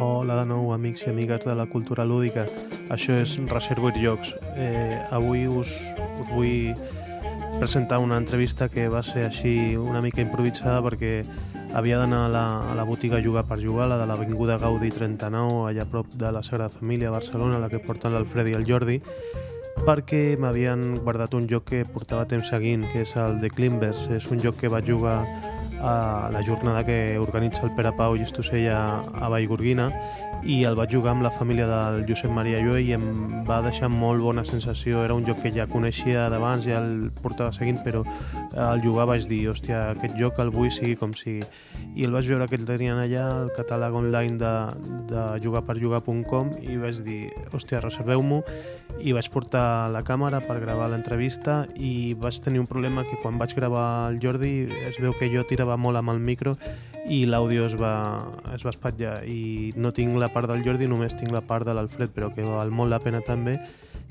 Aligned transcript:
Hola 0.00 0.38
de 0.38 0.44
nou, 0.48 0.70
amics 0.72 1.02
i 1.04 1.10
amigues 1.10 1.44
de 1.44 1.52
la 1.54 1.66
cultura 1.68 2.06
lúdica. 2.08 2.46
Això 2.88 3.18
és 3.20 3.34
Reservoir 3.50 3.92
Jocs. 4.00 4.30
Eh, 4.56 4.96
avui 5.12 5.44
us, 5.44 5.74
us 6.22 6.30
vull 6.32 6.72
presentar 7.58 7.98
una 8.00 8.16
entrevista 8.16 8.70
que 8.72 8.88
va 8.88 9.02
ser 9.04 9.26
així 9.28 9.76
una 9.76 10.00
mica 10.00 10.24
improvisada 10.24 10.80
perquè 10.88 11.20
havia 11.76 12.00
d'anar 12.00 12.24
a, 12.30 12.32
la, 12.32 12.46
a 12.72 12.74
la 12.80 12.88
botiga 12.88 13.20
Jugar 13.20 13.44
per 13.44 13.60
Jugar, 13.60 13.90
la 13.92 14.00
de 14.00 14.08
l'Avinguda 14.08 14.56
Gaudi 14.56 14.88
39, 14.88 15.68
allà 15.68 15.84
a 15.84 15.90
prop 15.92 16.08
de 16.16 16.32
la 16.32 16.42
Sagrada 16.42 16.72
Família 16.72 17.12
a 17.12 17.16
Barcelona, 17.18 17.60
la 17.60 17.68
que 17.68 17.84
porten 17.84 18.16
l'Alfred 18.16 18.48
i 18.48 18.56
el 18.56 18.64
Jordi, 18.64 19.02
perquè 19.84 20.38
m'havien 20.40 20.94
guardat 21.04 21.36
un 21.36 21.44
joc 21.50 21.68
que 21.74 21.84
portava 21.84 22.24
temps 22.24 22.48
seguint, 22.48 22.88
que 22.92 23.04
és 23.04 23.16
el 23.20 23.40
The 23.44 23.52
Climbers. 23.52 24.08
És 24.16 24.32
un 24.32 24.40
joc 24.40 24.56
que 24.64 24.72
va 24.72 24.80
jugar 24.80 25.20
a 25.82 26.30
la 26.32 26.44
jornada 26.46 26.84
que 26.86 27.18
organitza 27.18 27.66
el 27.66 27.74
Pere 27.74 27.92
Pau 27.92 28.16
i 28.16 28.22
Estosella 28.22 29.00
a 29.00 29.28
Vallgorguina 29.28 29.90
i 30.42 30.62
el 30.66 30.74
vaig 30.74 30.90
jugar 30.90 31.12
amb 31.14 31.22
la 31.22 31.30
família 31.30 31.68
del 31.70 32.02
Josep 32.08 32.30
Maria 32.34 32.58
Llué 32.64 32.80
i 32.82 32.92
em 32.96 33.04
va 33.46 33.60
deixar 33.62 33.88
molt 33.92 34.22
bona 34.24 34.42
sensació. 34.44 35.04
Era 35.06 35.14
un 35.14 35.26
joc 35.26 35.42
que 35.44 35.52
ja 35.54 35.68
coneixia 35.70 36.26
d'abans, 36.32 36.66
ja 36.66 36.80
el 36.82 37.12
portava 37.22 37.52
seguint, 37.54 37.78
però 37.84 38.02
al 38.58 38.82
jugar 38.82 39.06
vaig 39.10 39.28
dir, 39.30 39.44
hòstia, 39.52 39.92
aquest 39.92 40.18
joc 40.18 40.40
el 40.42 40.50
vull 40.54 40.72
sigui 40.74 40.96
com 40.98 41.14
sigui. 41.14 41.46
I 41.94 42.06
el 42.08 42.14
vaig 42.16 42.26
veure 42.32 42.48
que 42.50 42.58
el 42.58 42.66
tenien 42.66 42.98
allà, 42.98 43.26
el 43.44 43.52
catàleg 43.54 43.94
online 43.94 44.38
de, 44.40 44.52
de 45.12 45.26
jugarperjugar.com 45.44 46.54
i 46.62 46.78
vaig 46.80 47.02
dir, 47.06 47.20
hòstia, 47.52 47.82
reserveu-m'ho 47.84 48.42
i 49.02 49.14
vaig 49.14 49.28
portar 49.32 49.90
la 49.92 50.02
càmera 50.06 50.42
per 50.44 50.58
gravar 50.62 50.90
l'entrevista 50.90 51.62
i 51.76 52.14
vaig 52.18 52.38
tenir 52.44 52.60
un 52.62 52.68
problema 52.70 53.06
que 53.06 53.18
quan 53.22 53.38
vaig 53.38 53.54
gravar 53.56 54.10
el 54.10 54.18
Jordi 54.22 54.68
es 54.88 54.98
veu 55.02 55.14
que 55.18 55.30
jo 55.32 55.44
tirava 55.48 55.78
molt 55.78 56.00
amb 56.00 56.12
el 56.12 56.20
micro 56.22 56.56
i 57.10 57.24
l'àudio 57.26 57.66
es, 57.66 57.74
va, 57.78 57.94
es 58.54 58.62
va 58.62 58.70
espatllar 58.70 59.16
i 59.26 59.72
no 59.76 59.90
tinc 59.94 60.18
la 60.20 60.31
part 60.32 60.50
del 60.50 60.64
Jordi, 60.64 60.88
només 60.90 61.16
tinc 61.18 61.32
la 61.32 61.42
part 61.44 61.66
de 61.68 61.74
l'Alfred, 61.76 62.12
però 62.14 62.32
que 62.34 62.46
val 62.46 62.72
molt 62.74 62.92
la 62.92 63.00
pena 63.02 63.22
també. 63.26 63.58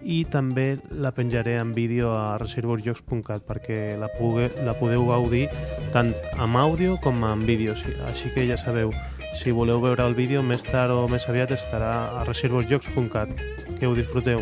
I 0.00 0.22
també 0.32 0.78
la 0.90 1.10
penjaré 1.12 1.58
en 1.60 1.74
vídeo 1.76 2.14
a 2.16 2.38
reservorsjocs.cat 2.40 3.44
perquè 3.48 3.98
la, 4.00 4.08
pugue, 4.16 4.48
la 4.64 4.72
podeu 4.78 5.04
gaudir 5.10 5.46
tant 5.92 6.14
amb 6.40 6.56
àudio 6.56 6.96
com 7.04 7.20
amb 7.24 7.44
vídeo. 7.44 7.76
Així 8.08 8.32
que 8.32 8.46
ja 8.48 8.56
sabeu, 8.60 8.94
si 9.40 9.52
voleu 9.52 9.82
veure 9.82 10.06
el 10.06 10.16
vídeo 10.16 10.42
més 10.42 10.64
tard 10.68 10.96
o 10.96 11.04
més 11.08 11.28
aviat 11.28 11.52
estarà 11.56 11.92
a 12.20 12.24
reservorsjocs.cat 12.28 13.36
que 13.76 13.86
ho 13.86 13.94
disfruteu 13.96 14.40